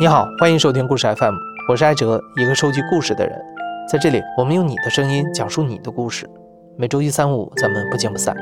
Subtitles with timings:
[0.00, 1.34] 你好，欢迎收听故事 FM，
[1.68, 3.36] 我是艾哲，一个收集故事的人。
[3.90, 6.30] 在这里，我们用你的声音讲述你的故事。
[6.76, 8.32] 每周一、三、五，咱们不见不散。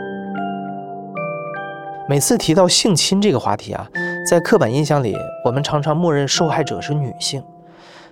[2.07, 3.89] 每次提到性侵这个话题啊，
[4.29, 5.17] 在刻板印象里，
[5.47, 7.43] 我们常常默认受害者是女性，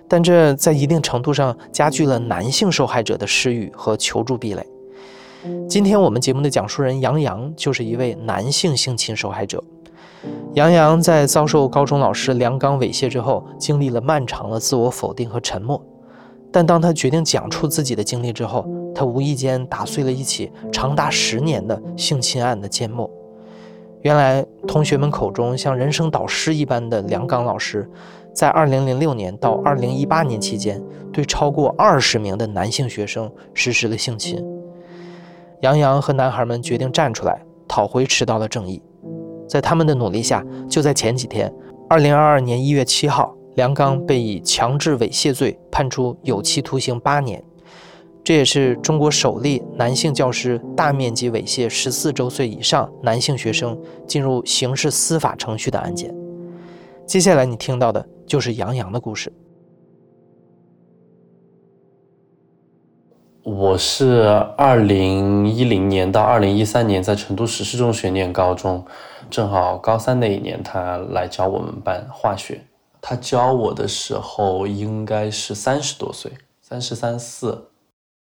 [0.07, 4.65] 但这在一定程度上加剧了男性受害者的失语和求助壁垒。
[5.69, 9.63] 今天我们节目的讲述人杨洋就是一位男性性侵受害者。
[10.53, 15.81] 杨洋在遭受高中老师梁刚猥亵之后，经历了漫长的自我否定和沉默。
[16.51, 18.65] 但当他决定讲出自己的经历之后，
[18.95, 23.09] 他无意间打碎了一起长达十年的性侵案的缄默。
[24.03, 27.89] 原来，同学们口中像人生导师一般的梁刚老师，
[28.33, 30.81] 在2006年到2018年期间，
[31.11, 34.41] 对超过二十名的男性学生实施了性侵。
[35.61, 38.81] 杨洋和男孩们决定站出来，讨回迟到的正义。
[39.47, 41.51] 在他们的努力下，就在前几天，
[41.89, 47.43] 二零二二年一月七号，梁刚被以强制猥亵罪判处有期徒刑八年。
[48.23, 56.11] 这也是中国首例男性教师大面积猥亵十四周岁以上男性学生进入刑事司法程序的案件。
[57.05, 59.31] 接下来你听到的就是杨洋的故事。
[63.43, 64.23] 我是
[64.57, 68.83] 二零一零年到二零一三年在成都实施中学念高中。
[69.29, 72.61] 正好高三那一年，他来教我们班化学。
[73.01, 76.31] 他教我的时候应该是三十多岁，
[76.61, 77.69] 三十三四。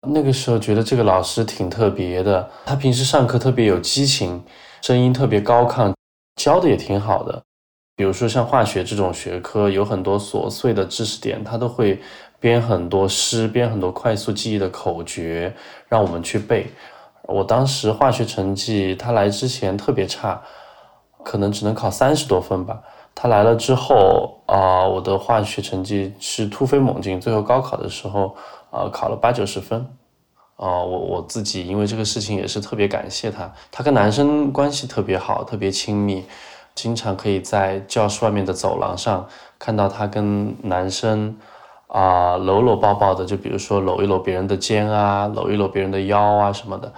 [0.06, 4.44] 那个时候觉得这个老师挺特别的，他平时上课特别有激情，
[4.82, 5.94] 声音特别高亢，
[6.36, 7.42] 教的也挺好的。
[7.96, 11.98] 比如说像化学这种学科，有很多琐碎的知识点，他都会
[12.38, 15.54] 编很多诗，编很多快速记忆的口诀，
[15.88, 16.66] 让我们去背。
[17.22, 20.42] 我当时化学成绩，他来之前特别差。
[21.24, 22.80] 可能只能考三十多分吧。
[23.14, 28.36] 他来了之后啊，我的化学成绩是突飞猛进，最后高考的时候
[28.70, 29.86] 啊，考了八九十分。
[30.56, 33.52] 啊，我我自己因为这个事情也是特别感谢他。
[33.72, 36.24] 他跟男生关系特别好，特别亲密，
[36.76, 39.26] 经常可以在教室外面的走廊上
[39.58, 41.36] 看到他跟男生
[41.88, 46.92] 啊搂搂抱抱的，就比如说搂一搂别人的肩啊，搂一搂别人的腰啊什么的。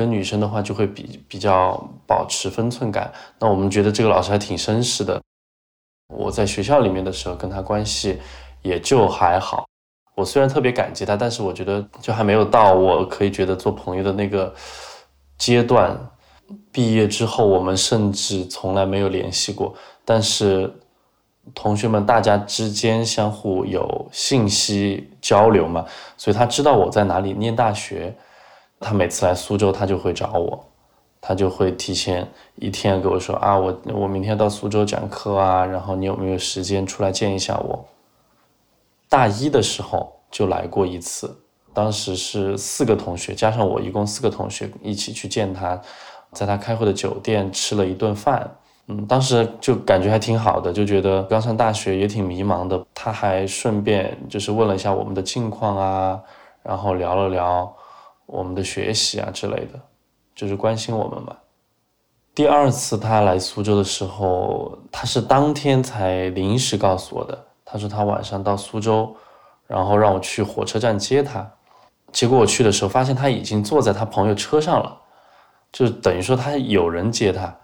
[0.00, 5.20] 跟女生的话就会比比较保持分寸感，那我们觉得这个老师还挺绅士的。
[6.08, 8.18] 我在学校里面的时候跟他关系
[8.62, 9.66] 也就还好，
[10.14, 14.54] 我虽然特别感激他，但是我觉得就还没有到我可以觉得做朋友的那个
[15.36, 15.94] 阶段。
[16.72, 20.72] 毕业之后，我们甚至从来没有联系过，但是
[21.54, 25.84] 同学们大家之间相互有信息交流嘛，
[26.16, 28.16] 所以他知道我在哪里念大学。
[28.80, 30.64] 他每次来苏州，他就会找我，
[31.20, 32.26] 他就会提前
[32.56, 37.84] 一天跟我说啊，我我明天到苏州讲课啊，然后你有没有时间出来见一下我？
[39.08, 41.36] 大一的时候就来过一次，
[41.74, 45.78] 当时是四个同学加上我，一共四个同学一起去见他，
[46.32, 48.50] 在他开会的酒店吃了一顿饭，
[48.86, 56.20] 嗯，当时就感觉还挺好的，就觉得刚上大学也挺迷茫的，他还顺便就是问了一下我们的近况啊，
[56.62, 57.76] 然后聊了聊。
[58.30, 59.80] 我们的学习啊之类的，
[60.36, 61.36] 就是关心我们嘛。
[62.32, 67.46] 第二次他来苏州的时候，他是当天才临时告诉我的。
[67.64, 69.14] 他说他晚上到苏州，
[69.66, 71.48] 然后让我去火车站接他。
[72.12, 74.96] 结果我去的时候，发现他已经坐在他朋友车上了，
[75.72, 77.54] 就等于说他有人接他。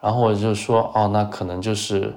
[0.00, 2.12] 然后我就说，哦，那可能就是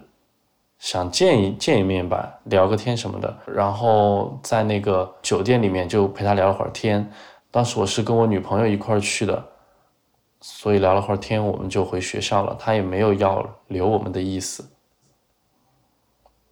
[0.80, 3.38] 想见一见一面吧，聊个天什么的。
[3.46, 7.08] 然后在那个酒店里面就陪他聊了会儿天。
[7.53, 9.46] 当时我是跟我女朋友一块儿去的，
[10.41, 12.58] 所以聊了会儿天，我们就回学校了。
[12.59, 14.68] 他也没有要留我们的意思。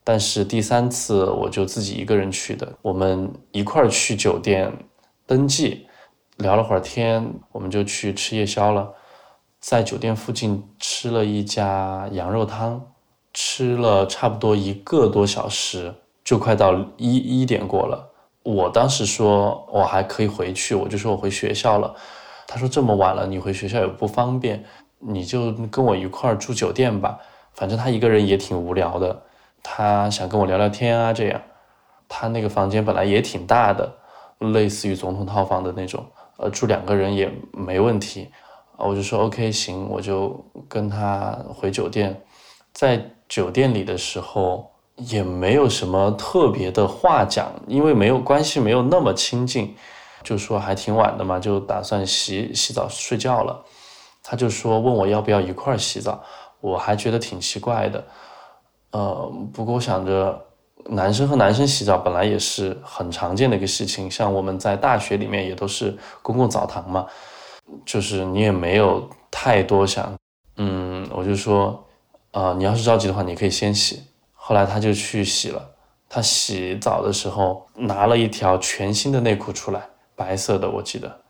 [0.04, 4.72] 但是第三次我就自己一个人去的，我们一块儿去酒店
[5.26, 5.88] 登记，
[6.38, 8.94] 聊了会儿天，我们就去吃夜宵了。
[9.60, 12.80] 在酒店附近吃了一家羊肉汤，
[13.34, 18.11] 吃了差不多一个多小时，就快到一一点过了。
[18.44, 21.96] 我当时说我还可以回去，我就说我回学校了。
[22.48, 24.64] 他说这么晚了，你回学校也不方便，
[24.98, 27.20] 你就跟我一块儿住酒店吧。
[27.54, 29.22] 反正他一个人也挺无聊的，
[29.62, 31.14] 他想跟我聊聊天啊。
[31.14, 31.40] 这样，
[32.10, 33.94] 他那个房间本来也挺大的，
[34.40, 36.04] 类似于总统套房的那种，
[36.38, 38.30] 呃，住两个人也没问题。
[38.78, 42.20] 我就说 OK 行，我就跟他回酒店。
[42.74, 44.71] 在酒店里的时候。
[44.96, 49.76] 也没有什么特别的话讲，因为没有关系，没有那么亲近，
[50.24, 53.64] 就说还挺晚的嘛，就打算洗洗澡睡觉了。
[54.24, 56.22] 他就说问我要不要一块儿洗澡，
[56.60, 58.04] 我还觉得挺奇怪的。
[58.92, 60.40] 呃，不过我想着
[60.86, 67.08] 男生和男生洗澡本来也是很常见的一个事情，像我们在大学里面也都是公共澡堂嘛，
[67.86, 70.14] 就是你也没有太多想，
[70.58, 71.84] 嗯，我就说，
[72.32, 74.04] 啊，你要是着急的话，你可以先洗。
[74.44, 75.70] 后来他就去洗了，
[76.10, 79.82] 他洗澡的时候拿了一条全新的内裤出来，
[80.16, 81.22] 白色的，我记得。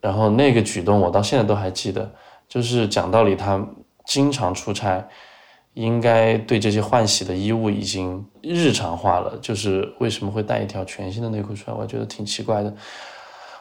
[0.00, 2.10] 然后那个举动我到现在都还记得，
[2.48, 3.64] 就是讲道理，他
[4.04, 5.08] 经常出差。
[5.74, 11.74] 应该对这些换洗的衣物已经日常化了，就是为什么会带一条全新的内裤出来？
[11.74, 12.74] 我觉得挺奇怪的。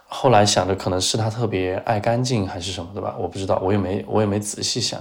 [0.07, 4.99] 后来想着可能是他特别爱干净还是什么的吧，我不知道，我也没我也没仔细想。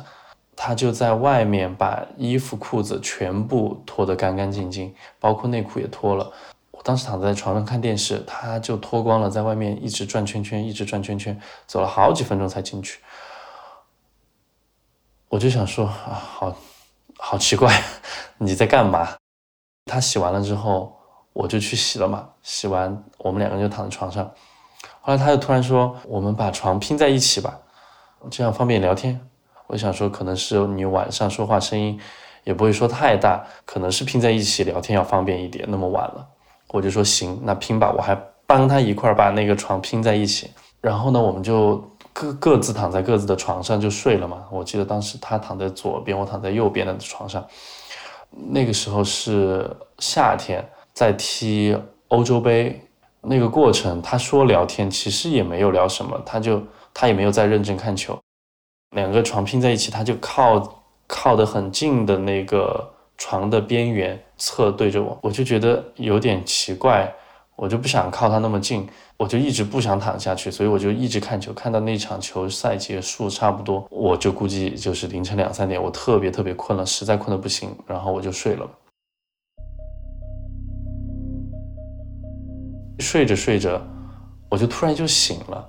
[0.63, 6.31] 他就在外面把衣服裤子全部脱得干干净净，包括内裤也脱了。
[6.71, 13.01] 我当时躺在床上看电视，他就脱光了，在外面一直转圈圈，一直转圈圈，走了好几分钟才进去。
[15.31, 16.55] 我就想说啊，好。
[17.23, 17.83] 好奇怪，
[18.37, 19.17] 你在干嘛？
[19.87, 20.95] 他洗完了之后，
[21.33, 22.29] 我就去洗了嘛。
[22.43, 24.31] 洗完，我们两个人就躺在床上。
[25.01, 27.59] 后来他又突然说：“我们把床拼在一起吧，
[28.31, 29.21] 这样方便聊天。”
[29.71, 31.99] 我想说，可能是你晚上说话声音
[32.45, 35.65] 也不会说太大，可能是拼在一起聊天要方便一点。
[35.69, 36.27] 那么晚了，
[36.69, 37.93] 我就说行，那拼吧。
[37.97, 38.15] 我还
[38.47, 40.51] 帮他一块把那个床拼在一起。
[40.81, 41.83] 然后呢，我们就。
[42.13, 44.45] 各各自躺在各自的床上就睡了嘛。
[44.51, 47.47] 我记得当时他躺在左边，我躺在右边的床上。
[48.51, 49.71] 那个时候是
[50.01, 50.63] 夏天，
[50.93, 51.75] 在踢
[52.09, 52.85] 欧洲杯
[53.21, 56.61] 那个过程，他说聊天，其实也没有聊什么，他就
[56.93, 58.19] 他也没有在认真看球。
[58.97, 67.13] 两个床拼在一起，他就靠靠得很近的那个床的边缘侧对着我，我就觉得有点奇怪，
[67.55, 68.89] 我就不想靠他那么近。
[69.17, 78.67] 我就一直不想躺下去，所以我就一直看球，看到那场球赛结束差不多，我就估计就是凌晨两三点，我特别特别困了，实在困得不行，然后我就睡了。
[82.99, 83.79] 睡着睡着，
[84.49, 85.69] 我就突然就醒了，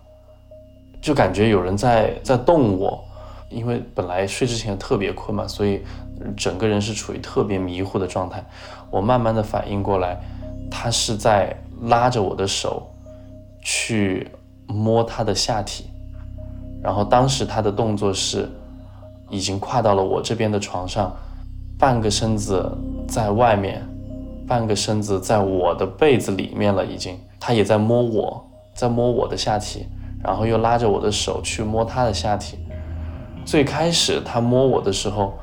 [1.01, 3.03] 就感觉有人在在动我，
[3.51, 5.81] 因为本来睡之前特别困嘛，所以
[6.36, 8.44] 整个人是处于特别迷糊的状态。
[8.89, 10.18] 我慢慢的反应过来，
[10.69, 12.88] 他是在拉着我的手。
[13.63, 14.27] 去
[14.65, 15.86] 摸他的下体，
[16.81, 18.50] 然后当时他的动作是
[19.30, 21.15] 已经跨到了我这边的床上，
[21.77, 22.75] 半个身子
[23.07, 23.88] 在外面，
[24.47, 27.15] 半个身子在我的被子里面了，已经。
[27.39, 28.44] 他也在摸我，
[28.74, 29.86] 在摸我的下体，
[30.24, 32.57] 然后又拉着我的手去摸他的下体。
[33.46, 35.38] 最开始他摸我的时候，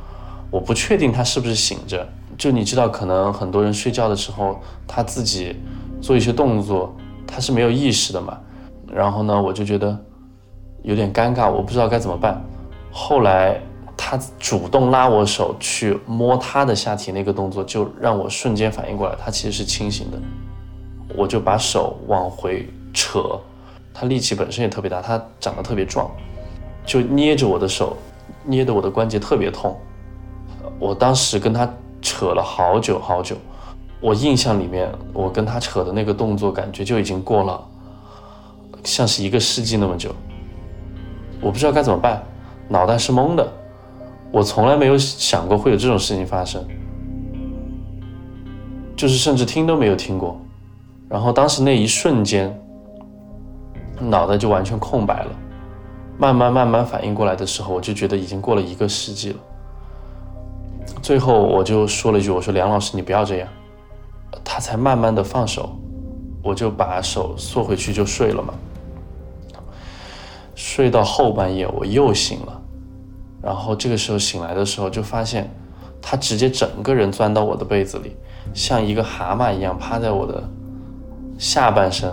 [0.50, 2.06] 我不确定他是不是醒着，
[2.36, 5.56] 就你知道，可能很多人睡觉的时候他自己
[6.00, 6.94] 做一些动作。
[7.30, 8.38] 他是没有意识的嘛，
[8.90, 9.94] 然后呢，我就觉得
[10.82, 12.42] 有点尴尬，我不知道该怎么办。
[12.90, 13.60] 后来
[13.94, 20.18] 他主动拉我手去摸他的下体那个动作，就让我瞬间反应过来，他其实是清醒的。
[21.14, 23.38] 我就把手往回扯，
[23.92, 26.10] 他力气本身也特别大，他长得特别壮，
[26.88, 27.98] 就捏着我的手，
[28.44, 29.76] 捏得我的关节特别痛。
[30.78, 31.70] 我当时跟他
[32.00, 33.36] 扯了好久好久。
[34.00, 37.62] 我印象里面，我跟他扯的那个动作，感觉就已经过了，
[38.84, 40.14] 像是一个世纪那么久。
[41.42, 42.24] 我不知道该怎么办，
[42.68, 43.46] 脑袋是懵的。
[44.32, 46.64] 我从来没有想过会有这种事情发生，
[48.96, 50.40] 就是甚至听都没有听过。
[51.06, 52.58] 然后当时那一瞬间，
[54.00, 55.30] 脑袋就完全空白了。
[56.18, 59.36] 慢慢慢慢反应过来的时候，我就觉得已经过了一个世纪了。
[61.00, 63.48] 最后我就说了一句：“我说梁老师，你不要这样。”
[64.44, 65.70] 他才慢慢的放手，
[66.42, 68.52] 我就把手缩回去就睡了嘛。
[70.54, 72.60] 睡到后半夜我又醒了，
[73.40, 75.48] 然后这个时候醒来的时候就发现，
[76.02, 78.16] 他直接整个人钻到我的被子里，
[78.52, 80.42] 像一个蛤蟆一样趴在我的
[81.38, 82.12] 下半身，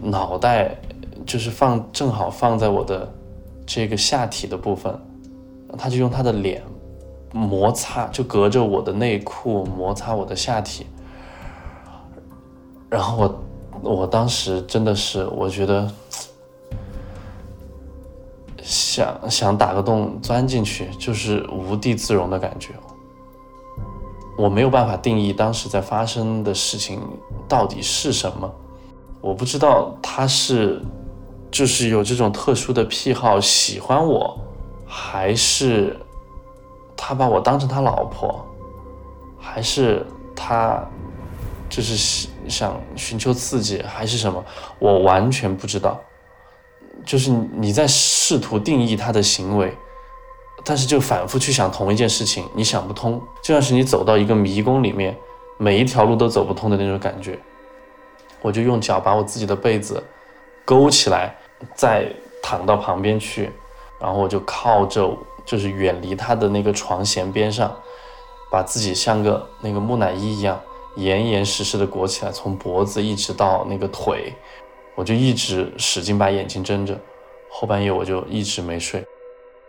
[0.00, 0.76] 脑袋
[1.26, 3.12] 就是放正好放在我的
[3.66, 4.96] 这个下体的部分，
[5.76, 6.62] 他就用他的脸
[7.32, 10.86] 摩擦，就隔着我的内裤摩擦我的下体。
[12.88, 13.16] 然后
[13.82, 15.90] 我，我当时真的是，我觉得
[18.62, 22.70] 想想打个洞钻进去，就是无地自容的感觉。
[24.38, 27.00] 我没有办法定义当时在发生的事情
[27.48, 28.48] 到底是什么。
[29.20, 30.80] 我不知道他是
[31.50, 34.38] 就是有这种特殊的癖好喜欢我，
[34.86, 35.96] 还是
[36.96, 38.44] 他把我当成他老婆，
[39.38, 40.84] 还是他。
[41.68, 44.42] 就是想寻求刺激还是什么，
[44.78, 46.00] 我完全不知道。
[47.04, 49.76] 就是你在试图定义他的行为，
[50.64, 53.20] 但是就反复去想同一件事情，你想不通。
[53.42, 55.16] 就像是你走到一个迷宫里面，
[55.58, 57.36] 每一条路都走不通的那种感觉。
[58.40, 60.00] 我就用脚把我自己的被子
[60.66, 61.34] 勾起来，
[61.74, 63.50] 再躺到旁边去，
[64.00, 67.74] 然后我就靠着，就是远离他的那个床沿边上，
[68.50, 70.60] 把自己像个那个木乃伊一样
[70.96, 74.34] 严严实实的裹起来，从脖子一直到那个腿，
[74.96, 76.98] 我就一直使劲把眼睛睁着。
[77.48, 79.02] 后半夜我就一直没睡。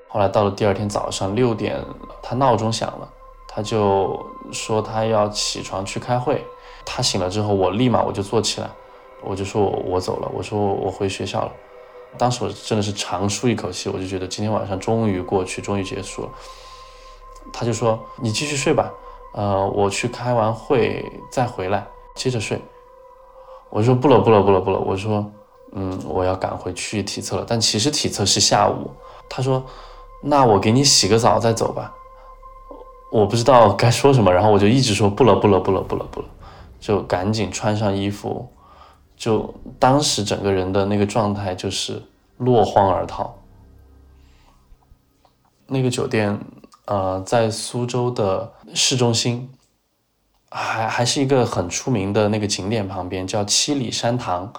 [0.09, 1.79] 后来到了第二天早上六点，
[2.23, 3.07] 他闹钟响了，
[3.47, 4.19] 他就
[4.51, 6.43] 说他要起床去开会。
[6.83, 8.69] 他醒了之后，我立马我就坐起来，
[9.27, 11.51] 我就说我我走了，我说我回学校了。
[12.17, 16.29] 当时我真的是长舒一口气，我就觉得今天晚上终于过去，终于结束了。
[17.51, 18.91] 他就说你继续睡吧，
[19.33, 22.61] 呃，我去开完会再回来接着睡。
[23.69, 25.29] 我说不了不了不了不了，我说
[25.73, 28.89] 嗯我要赶回去体测了，但其实体测是下午。
[29.29, 29.63] 他说。
[30.19, 31.93] 那我给你洗个澡再走吧，
[33.11, 36.25] 我不知道该说什么，然后我就一直说不了不了不了不了不了，
[36.79, 38.51] 就赶紧穿上衣服，
[39.17, 42.01] 就当时整个人的那个状态就是
[42.37, 43.37] 落荒而逃。
[45.65, 46.39] 那个酒店，
[46.85, 49.49] 呃，在苏州的市中心，
[50.49, 54.53] 还还是一个很出名的那个景点旁边，叫七里山塘。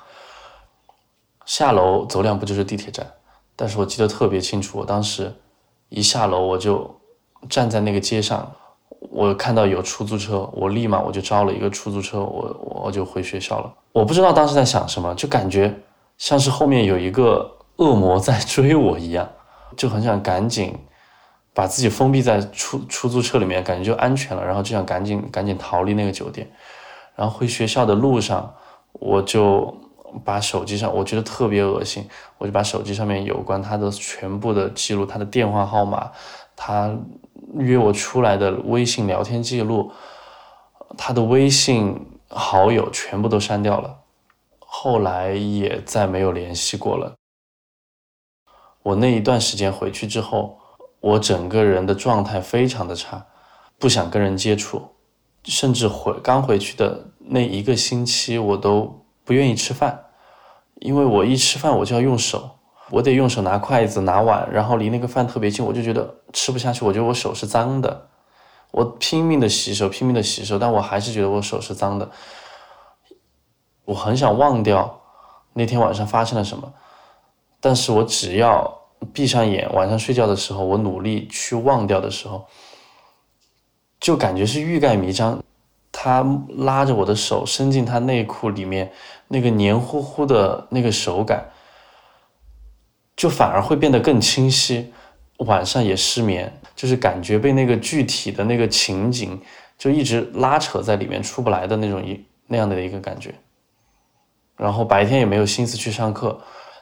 [1.47, 3.11] 下楼走两步就是地铁站，
[3.57, 5.35] 但是我记得特别清楚，我当时。
[5.91, 7.01] 一下楼我就
[7.49, 8.55] 站在那个街上，
[9.19, 13.75] 我看到有出租车，我立马我就招了一个出租车，我我就回学校了。
[13.91, 15.75] 我不知道当时在想什么，就感觉
[16.19, 19.29] 像是后面有一个恶魔在追我一样，
[19.77, 20.73] 就很想赶紧
[21.53, 26.49] 把自己封闭在出出租车里面，感觉就安全了，然后就想赶紧赶紧逃离那个酒店。
[27.17, 28.55] 然后回学校的路上，
[28.93, 29.77] 我就。
[30.25, 32.03] 把手机上，我觉得特别恶心，
[32.39, 36.11] 我就把手机上面有关他的全部的记录，他的电话号码，
[36.57, 36.91] 他
[37.55, 39.91] 约我出来的微信聊天记录，
[40.97, 44.01] 他的微信好友全部都删掉了，
[44.59, 47.15] 后来也再没有联系过了。
[48.83, 50.59] 我那一段时间回去之后，
[51.01, 53.27] 我整个人的状态非常的差，
[53.79, 54.91] 不想跟人接触，
[55.45, 59.05] 甚至回刚回去的那一个星期，我都。
[59.29, 60.07] 不愿意吃饭，
[60.77, 62.58] 因为我一吃饭我就要用手，
[62.91, 66.85] 我得用手拿筷子拿碗，然后离那个饭特别近，我就觉得吃不下去。
[66.85, 68.09] 我觉得我手是脏的，
[68.71, 72.11] 我拼命的洗手，拼命的洗手，但我还是觉得我手是脏的。
[73.85, 75.01] 我很想忘掉
[75.55, 76.73] 那天晚上发生了什么，
[77.61, 78.81] 但是我只要
[79.13, 82.47] 闭上眼，晚上睡觉的时候，我努力去忘掉的时候，
[84.01, 85.43] 就感觉是欲盖弥彰。
[85.91, 88.93] 他拉着我的手伸进他内裤里面，
[89.27, 91.51] 那个黏糊糊的那个手感，
[93.19, 94.95] 就反而会变得更清晰。
[95.39, 99.41] 晚上也失眠，就是感觉被那个具体的那个情景
[99.77, 103.35] 就一直拉扯在里面出不来的那种一那样的一个感觉。
[104.57, 106.41] 然后白天也没有心思去上课，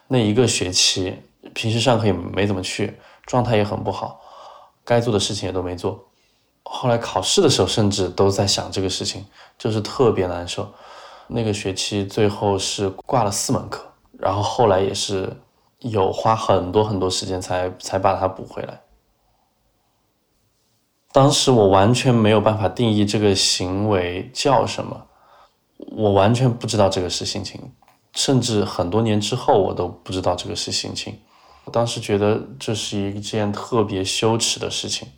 [0.08, 1.14] 那一个学期
[1.52, 2.94] 平时上课也没怎么去，
[3.26, 4.20] 状态也很不好，
[4.84, 6.02] 该做的事情也都没做。
[6.62, 9.24] 后来考试的时候，甚至都在想这个事情，
[9.58, 10.66] 就是特别难受。
[11.28, 13.84] 那个学期最后是挂了四门课，
[14.18, 15.30] 然后后来也是
[15.90, 18.80] 有花很多很多时间才才把它补回来。
[21.12, 25.06] 当时我完全没有办法定义这个行为叫什么，
[25.92, 27.60] 我完全不知道这个是性侵，
[28.12, 31.18] 甚至很多年之后我都不知道这个是性侵。
[31.64, 35.08] 我当时觉得这是一件特别羞耻的事情。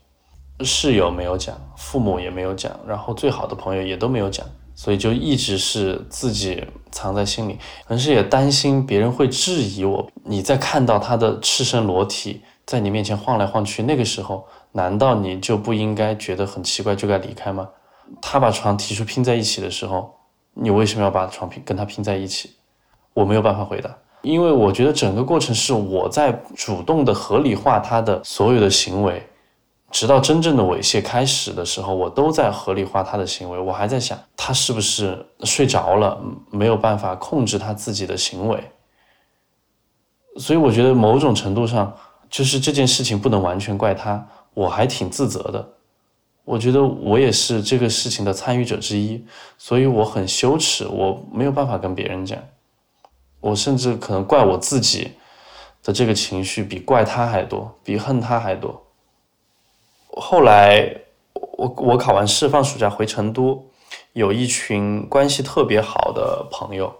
[0.60, 4.46] 室友没有讲，父母也没有讲，然后最好的朋友也都没有讲，
[4.78, 7.54] 所以就一直是自己藏在心里。
[7.85, 10.08] 可能是也担心别人会质疑我。
[10.23, 17.68] 你在看到他的赤身裸体在你面前晃来晃去，那个时候难道你就不应该觉得很奇怪，就该离开吗？
[18.23, 20.14] 他把床提出拼在一起的时候，
[20.54, 22.52] 你为什么要把床拼跟他拼在一起？
[23.14, 23.92] 我没有办法回答，
[24.23, 29.27] 因为我觉得整个过程是我在主动的合理化他的所有的行为。
[29.90, 33.59] 直到真正的猥亵开始的时候，我都在合理化他的行为。
[33.59, 38.62] 我还在想，他是不是睡着了，没有办法控制他自己的行为。
[40.37, 41.95] 所以我觉得某种程度上，
[42.28, 45.68] 就是这件事情不能完全怪他，我还挺自责的。
[46.45, 49.25] 我觉得我也是这个事情的参与者之一，
[49.57, 52.38] 所以我很羞耻，我没有办法跟别人讲。
[53.40, 55.12] 我甚至可能怪我自己
[55.83, 58.83] 的这个情绪比怪他还多，比恨他还多。
[60.20, 60.94] 后来，
[61.56, 63.64] 我我考完试放暑假回成都，
[64.12, 66.92] 有一群关系特别好的朋友，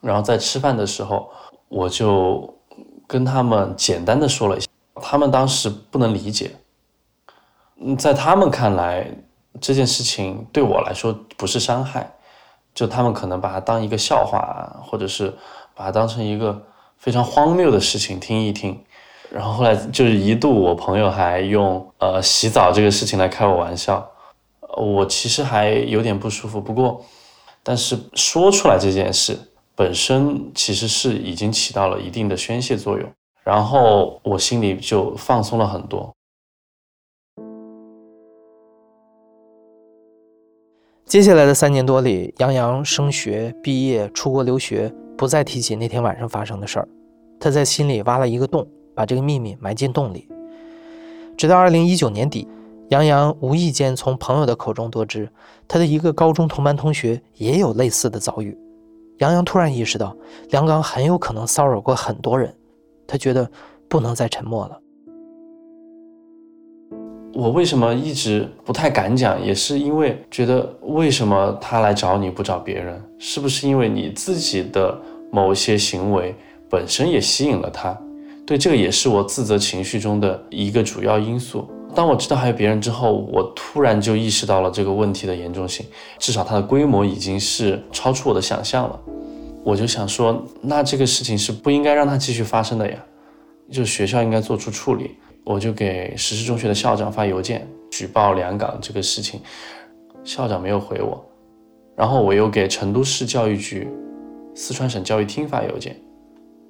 [0.00, 1.30] 然后在吃饭的时候，
[1.68, 2.58] 我就
[3.06, 4.66] 跟他们简单的说了一下，
[5.00, 6.56] 他们当时不能理解，
[7.76, 9.10] 嗯在他们看来，
[9.60, 12.10] 这件事情对我来说不是伤害，
[12.74, 15.32] 就他们可能把它当一个笑话，或者是
[15.74, 16.66] 把它当成一个
[16.96, 18.82] 非常荒谬的事情听一听。
[19.34, 24.08] 然后后来就是一度我朋友还用呃洗澡这个事情来开我玩笑，
[24.76, 26.60] 我其实还有点不舒服。
[26.60, 27.04] 不过，
[27.64, 29.36] 但是说出来这件事
[29.74, 33.10] 本身其实是已经起到了一定的宣泄作用，
[33.42, 36.14] 然后我心里就放松了很多。
[41.04, 46.88] 接下来的三年多里，杨洋升学、毕业、出国留学，不再提起那天晚上发生的事儿。
[47.40, 50.28] 他在心里挖了一个洞，把这个秘密埋进洞里。
[51.36, 52.46] 直到二零一九年底，
[52.88, 55.28] 杨洋无意间从朋友的口中得知，
[55.66, 58.56] 他的一个高中同班同学也有类似的遭遇。
[59.18, 60.16] 杨洋突然意识到，
[60.50, 62.54] 梁刚很有可能骚扰过很多人。
[63.06, 63.50] 他觉得
[63.88, 64.80] 不能再沉默了。
[67.34, 73.02] 我为什么一直不太敢讲，也是因为觉得为什么他来找你不找别人？
[73.18, 74.96] 是不是因为你自己的
[75.32, 76.34] 某些行为
[76.70, 78.00] 本身也吸引了他？
[78.46, 81.66] 对，这个也是我自责情绪中的一个主要因素。
[81.94, 85.86] 当我知道还有别人之后，我突然就意识到了这个问题的严重性，
[86.18, 89.00] 至少它的规模已经是超出我的想象了。
[89.62, 93.02] 我就想说，那这个事情是不应该让它继续发生的呀，
[93.70, 95.12] 就学校应该做出处理。
[95.44, 99.40] 我就给石狮中学的校长发邮件举报梁港这个事情，
[100.24, 101.24] 校长没有回我，
[101.96, 103.88] 然后我又给成都市教育局、
[104.54, 105.96] 四川省教育厅发邮件，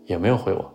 [0.06, 0.73] 也没有回我。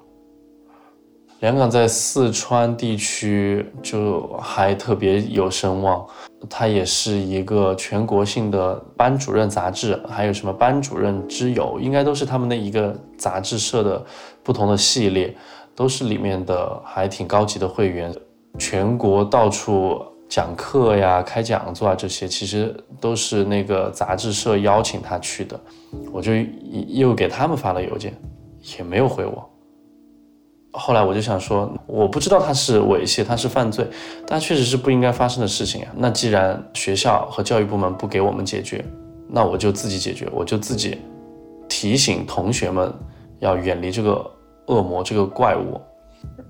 [1.40, 6.06] 梁港在四川地区就还特别有声望，
[6.50, 14.06] 他也是一个全国性的班主任杂志，还有什么班主任之友，应该都是他们的一个杂志社的
[14.44, 15.34] 不同的系列。
[15.76, 18.14] 都是里面的还挺高级的会员，
[18.58, 25.58] 全国到处讲课呀、开讲座啊，这些其实都是那个杂志社邀请他去的。
[26.12, 26.34] 我就
[26.90, 28.14] 又给他们发了邮件，
[28.78, 29.49] 也没有回我。
[30.72, 33.88] 后来我就想说，我不知道他是猥亵，他是犯罪，
[34.26, 35.92] 但确实是不应该发生的事情啊。
[35.96, 38.84] 那既然学校和教育部门不给我们解决，
[39.28, 40.98] 那我就自己解决，我就自己
[41.68, 42.94] 提醒同学们
[43.40, 44.30] 要远离这个。
[44.70, 45.82] 恶魔这个怪物，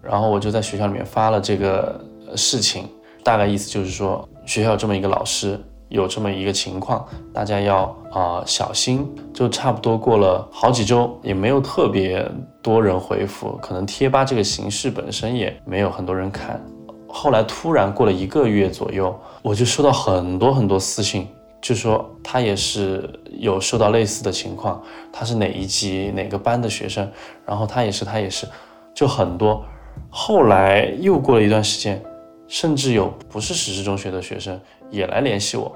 [0.01, 1.97] 然后我就在学校里面发了这个
[2.36, 2.86] 事情，
[3.23, 5.58] 大概意思就是说学校这么一个老师，
[5.89, 9.06] 有这么一个情况，大家要啊小心。
[9.34, 12.25] 就差不多过了好几周，也没有特别
[12.62, 16.63] 多人回复，可能贴吧这个形式本身也没有很多人看。
[17.08, 21.28] 后来突然过了一个月左右，我就收到很多很多私信。
[21.62, 27.06] 就说他也是有受到类似的情况，他是哪一级哪个班的学生，
[27.45, 28.47] 然后他也是他也是，
[28.93, 29.62] 就很多。
[30.10, 32.02] 后来又过了一段时间，
[32.49, 34.59] 甚至有不是实施中学的学生
[34.89, 35.71] 也来联系我，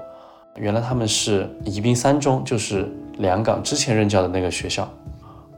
[0.56, 4.86] 原来他们是宜宾三中，就是梁港之前任教的那个学校，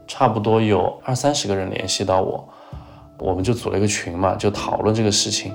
[0.05, 2.47] 差不多有二三十个人联系到我，
[3.17, 5.51] 我们就组了一个群嘛，就讨论这个事情。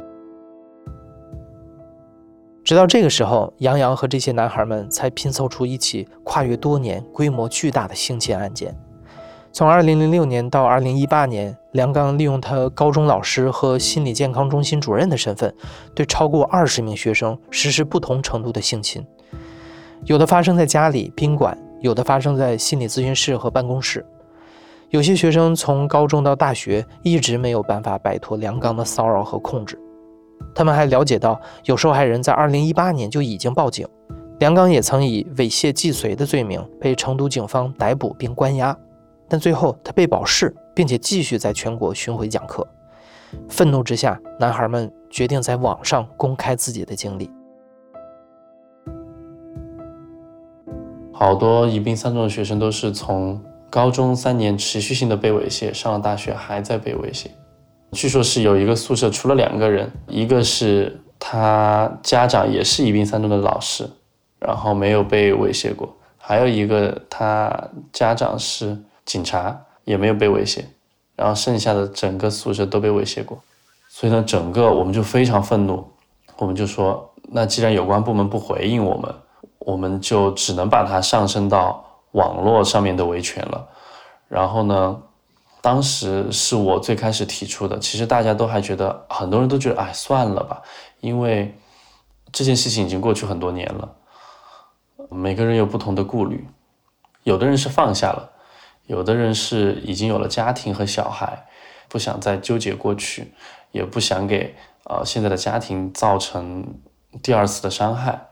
[2.64, 8.76] 直到这个时候，杨洋和这些男孩们才拼凑出一起跨越多年、规模巨大的性侵案件。
[9.54, 15.54] 从2006年到2018年，梁刚利用他高中老师和心理健康中心主任的身份，
[15.94, 19.04] 对超过二十名学生实施不同程度的性侵，
[20.04, 24.02] 有的发生在家里宾馆，有的发生在心理咨询室和办公室。
[24.88, 29.78] 有些学生从高中到大学一直没有办法摆脱梁刚的骚扰和控制。
[30.54, 33.86] 他们还了解到，有受害人在2018年就已经报警，
[34.38, 38.74] 梁刚也曾以猥亵既遂的罪名被成都警方逮捕并关押，
[39.32, 42.68] 但最后他被保释，并且继续在全国巡回讲课。
[43.48, 47.30] 愤怒之下，男孩们决定在网上公开自己的经历。
[51.14, 57.28] 好多宜宾三中的学生都是从高中三年持续性的被猥亵，上了大学还在被猥亵。
[57.92, 63.88] 据说是有一个宿舍，除了两个人，一个是他家长也是宜宾三中的老师，
[64.38, 70.66] 然后没有被猥亵过；还有一个他家长是警察，也没有被威胁。
[71.16, 73.38] 然后剩下的整个宿舍都被威胁过。
[73.88, 75.84] 所以呢，整个我们就非常愤怒，
[76.36, 79.14] 我们就说，那既然有关部门不回应我们，
[79.58, 83.68] 我们就只能把它上升到网络上面的维权了。
[84.28, 85.02] 然后呢？
[85.60, 90.60] 当时是我最开始提出的，其实大家都还觉得，很多人都觉得，哎，算了吧，
[90.98, 91.56] 因为
[92.32, 93.88] 这件事情已经过去很多年了，
[95.08, 96.44] 每个人有不同的顾虑，
[97.22, 98.28] 有的人是放下了，
[98.86, 101.46] 有的人是已经有了家庭和小孩，
[101.88, 103.32] 不想再纠结过去，
[103.70, 106.80] 也不想给呃现在的家庭造成
[107.22, 108.28] 第二次的伤害，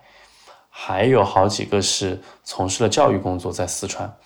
[0.68, 4.16] 还有好几个是从事了教育工作，在四川，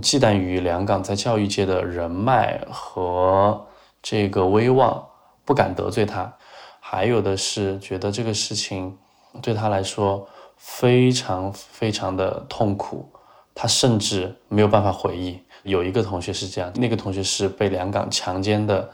[0.00, 3.66] 忌惮于梁港在教育界的人脉和
[4.02, 5.06] 这个威望，
[5.44, 6.32] 不敢得罪他；
[6.80, 8.98] 还有的是觉得这个事情
[9.40, 13.12] 对他来说非常非常的痛苦，
[13.54, 15.40] 他甚至没有办法回忆。
[15.62, 18.88] 有一个同学是这样，那个同学是被两港强奸的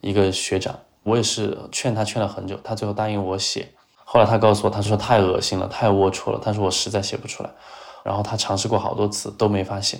[0.00, 3.68] 一个学长，我也是劝他劝了很久，他最后答应我写。
[4.04, 6.38] 后来他告诉我，他说太恶心了，太龌龊了。
[6.42, 7.50] 他说我实在写不出来。
[8.02, 9.98] 然后他尝试过好多次都没发现。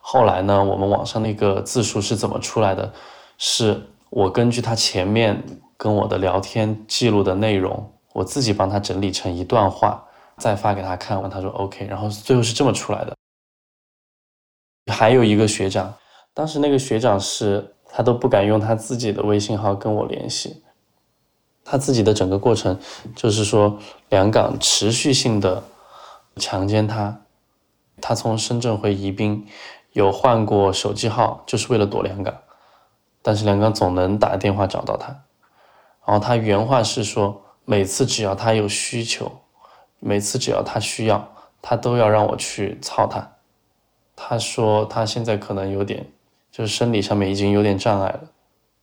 [0.00, 2.90] 后来呢，我们网上那个字数是怎么出来的？
[3.36, 5.42] 是我根据他前面
[5.76, 10.02] 跟我的聊天记录的内容，我自己帮他整理成一段话，
[10.38, 11.86] 再发给他看完，他说 OK。
[11.86, 13.14] 然后最后是这么出来的。
[14.86, 15.94] 还有一个学长，
[16.32, 20.62] 当时那个学长是他都不敢用他自己的微信号跟我联系。
[21.64, 22.78] 他自己的整个过程，
[23.16, 23.78] 就是说，
[24.10, 25.64] 梁港持续性的
[26.36, 27.22] 强奸他，
[28.02, 29.46] 他从深圳回宜宾，
[29.92, 32.34] 有换过手机号，就是为了躲梁港，
[33.22, 35.08] 但是梁港总能打电话找到他，
[36.06, 39.32] 然后他原话是说，每次只要他有需求，
[40.00, 41.26] 每次只要他需要，
[41.62, 43.33] 他都要让我去操他。
[44.16, 46.06] 他说他现在可能有点，
[46.50, 48.20] 就是生理上面已经有点障碍了，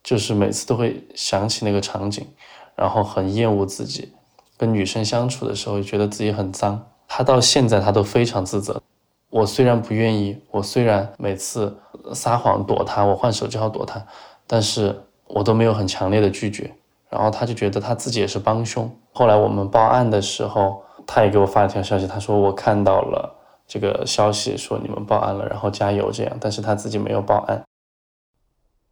[0.04, 2.28] 就是每次都会想起那个场景。
[2.74, 4.12] 然后很厌恶自己，
[4.58, 6.88] 跟女生相处的时候觉得自己很脏。
[7.08, 8.82] 他到现在他都非常自责。
[9.30, 11.78] 我虽然不愿意，我虽然每次
[12.14, 14.04] 撒谎躲他，我换手机号躲他，
[14.48, 16.72] 但是我都没有很强烈的拒绝。
[17.10, 18.90] 然后他就觉得他自己也是帮凶。
[19.12, 23.36] 后来我们报案的时候，他也给我发了条消息，他说我看到了
[23.74, 26.38] 这个消息，说你们报案了，然后加油这样。
[26.42, 27.64] 但是他自己没有报案。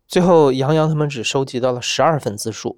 [0.07, 2.77] 最后，杨洋他们只收集到了十二份自述。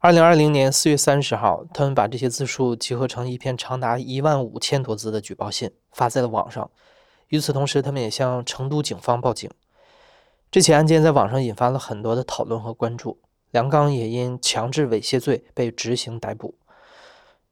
[0.00, 6.70] 二零二零年四月三十号，他们把这些自述集合成一篇长达一万五千多字的举报信，发在了网上。
[7.28, 9.50] 与此同时，他们也向成都警方报警。
[10.50, 13.18] 这起案件在网上引发了很多的讨论和关注。
[13.50, 16.54] 梁刚也因强制猥亵罪被执行逮捕。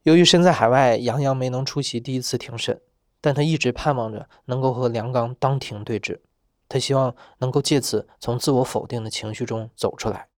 [0.04, 2.80] 由于身在海外，杨洋没能出席第一次庭审，
[3.22, 6.20] 但他一直盼望着能够和梁刚当庭对质。
[6.68, 10.28] 他希望能够借此从自我否定的情绪中走出来。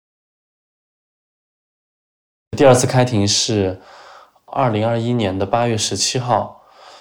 [2.56, 3.80] 第二次开庭是
[4.46, 6.60] 二零二一年的八月十七号。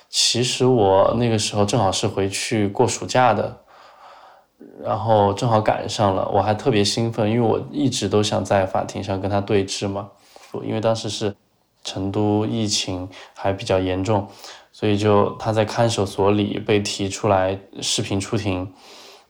[0.10, 3.64] 其实我那个时候正好是回去过暑假的，
[4.80, 10.12] 然后正好赶上了，我还特别兴奋，因为我一直都想在法庭上跟他对峙嘛。
[10.64, 11.36] 因为当时是
[11.84, 14.30] 成都疫情还比较严重，
[14.74, 18.70] 所以就他在看守所里被提出来视频出庭，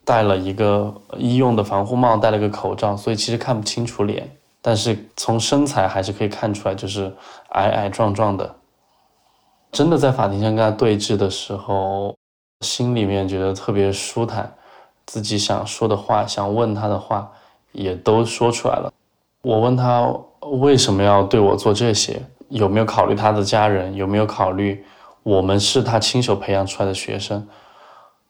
[0.05, 4.35] 戴了一个医用的防护帽，戴了个口罩，所以其实看不清楚脸。
[4.61, 7.13] 但是从身材还是可以看出来，就是
[7.49, 8.55] 矮矮壮壮的。
[9.73, 12.15] 真的在法庭上跟他对峙的时候，
[12.61, 14.55] 心里面觉得特别舒坦，
[15.05, 17.29] 自己想说的话、想问他的话
[17.73, 18.93] 也都说出来了。
[19.41, 20.09] 我问他
[20.61, 24.85] 为什么要对我做这些，有没有考虑他的家人，有没有考虑
[25.23, 27.47] 我们是他亲手培养出来的学生，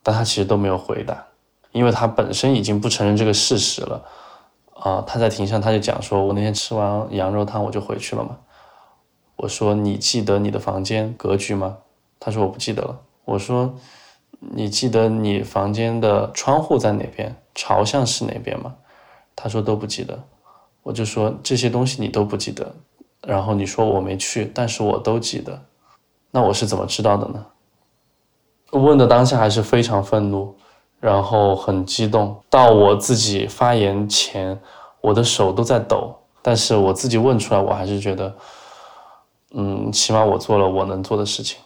[0.02, 1.26] 但他其实都没有回答，
[1.72, 4.02] 因为他本身已经不承认这个事实了。
[4.74, 8.36] 啊，他在庭上他就讲说，我那天吃完羊肉汤我就回去了嘛。
[9.36, 11.78] 我说你记得你的房间格局吗？
[12.20, 13.00] 他说我不记得了。
[13.24, 13.74] 我说
[14.38, 18.74] 你记得你房间的窗户在哪边，朝向是哪边吗？
[19.34, 20.22] 他说都不记得。
[20.82, 22.74] 我就说这些东西你都不记得，
[23.22, 25.62] 然后你说我没去，但是我都记得，
[26.34, 27.46] 那我是怎么知道的呢？
[28.72, 30.52] 问的当下还是非常愤怒。
[31.00, 34.58] 然后很激动，到我自己发言前，
[35.02, 36.16] 我的手都在抖。
[36.40, 38.34] 但是我自己问出来，我还是觉得，
[39.50, 41.60] 嗯，起码我做了我能做的事情。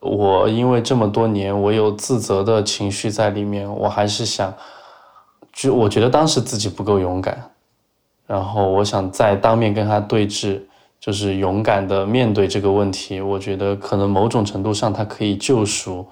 [0.00, 4.52] 我因为这么多年，我有自责的情绪在里面，我还是想，
[5.50, 7.50] 就我觉得当时自己不够勇敢，
[8.26, 10.60] 然后我想再当面跟他对峙，
[11.02, 13.20] 就是勇敢的面对这个问题。
[13.20, 16.06] 我觉得可能某种程度上，他可以救赎。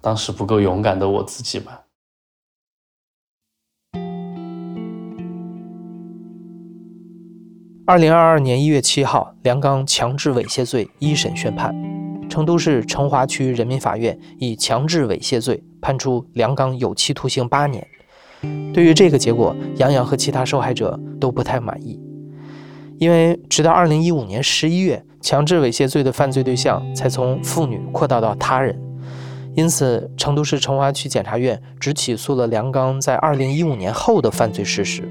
[0.00, 1.82] 当时不够勇敢的我自己吧。
[7.86, 11.74] 二零二二年一月七号，梁刚强制猥亵罪一审宣判，
[12.30, 17.86] 成都市成华区人民法院以强制猥亵罪判处梁刚有期徒刑八年。
[18.72, 22.00] 对于这个结果，杨洋和其他受害者都不太满意，
[23.04, 28.74] 因为直到二零一五年十一月，强制猥亵罪的犯罪对象才从妇女扩大到他人。
[29.54, 35.06] 因此，成都市成华区检察院只起诉了梁刚在2015年后的犯罪事实。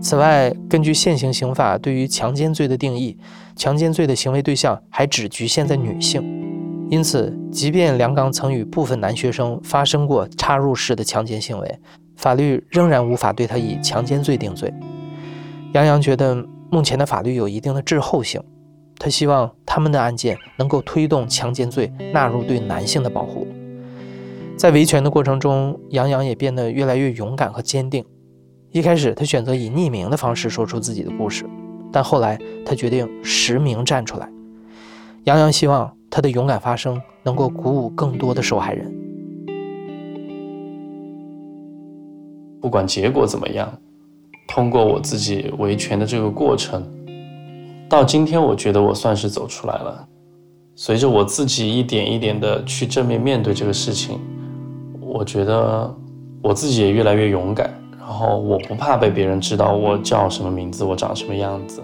[0.00, 3.16] 此外，根据现行刑法对于强奸罪的定义，
[3.54, 6.20] 强奸罪的行为对象还只局限在女性。
[6.90, 11.78] 因此，即便梁刚曾与部分男学生发生过插入式的强奸行为，
[12.16, 14.74] 法律仍然无法对他以强奸罪定罪。
[15.72, 16.44] 杨洋觉得
[16.76, 18.38] 目前的法律有一定的滞后性，
[18.98, 23.46] 他希望他们的案件能够推动强奸罪纳入对男性的保护。
[24.58, 28.04] 在维权的过程中，杨洋也变得越来越勇敢和坚定。
[28.72, 31.46] 一开始，他选择以匿名的方式说出自己的故事，
[31.90, 34.30] 但后来他决定实名站出来。
[35.24, 35.90] 杨洋希望。
[36.08, 38.94] 他的勇敢发声，能够鼓舞更多的受害人。
[42.60, 43.70] 不管结果怎么样，
[44.46, 46.82] 通过我自己维权的这个过程，
[47.88, 50.06] 到今天，我觉得我算是走出来了。
[50.74, 54.20] 随着我自己一点一点的去正面面对这个事情，
[55.00, 55.94] 我觉得
[56.42, 57.72] 我自己也越来越勇敢。
[57.98, 61.82] 然后我不怕被别人知道我叫什么名字，我长什么样子。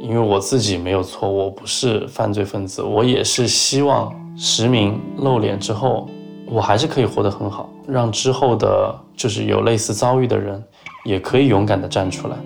[0.00, 6.08] 因为我自己没有错，我不是犯罪分子，我也是希望实名露脸之后，
[6.46, 10.60] 我还是可以活得很好，让之后的，就是有类似遭遇的人，
[11.04, 12.36] 也可以勇敢地站出来。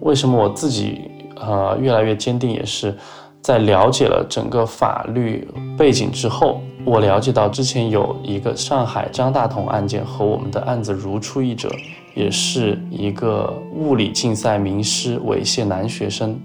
[0.00, 2.96] 为什么我自己呃越来越坚定，也是
[3.40, 11.68] 在了解了整个法律背景之后，我了解到之前有一个上海张大同案件和我们的案子如出一辙，
[12.14, 16.38] 也是一个物理竞赛名师猥亵男学生。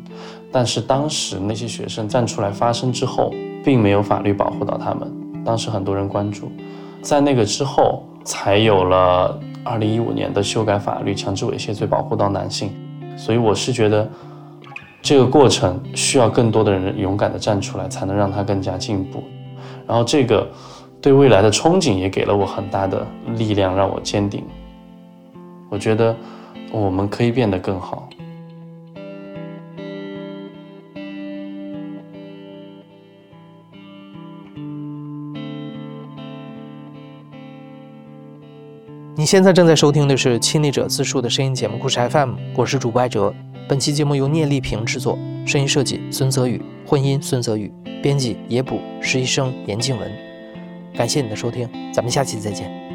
[0.52, 3.32] 但是当时那些学生站出来发声之后，
[3.64, 5.12] 并没有法律保护到他们。
[5.44, 6.52] 当时很多人关注，
[7.02, 12.72] 在那个之后，才有了二零一五年的修改法律，强制猥亵罪保护到男性。
[13.18, 14.10] 所以我是觉得，
[15.02, 19.24] 这个过程需要更多的人勇敢的站出来，才能让它更加进步。
[19.86, 20.48] 然后这个
[21.02, 24.44] 对未来的憧憬也给了我很大的力量，让我坚定。
[25.70, 26.16] 我觉得
[26.72, 28.07] 我们可以变得更好。
[39.20, 43.34] 你现在正在收听的是亲历者自述的声音节目故事 FM，我是主播艾哲。
[43.68, 50.12] 本期节目由聂丽萍制作，声音设计孙泽宇，混音孙泽宇，编辑野捕，实习生严静文。
[50.94, 52.87] 感谢你的收听，咱们下期再见。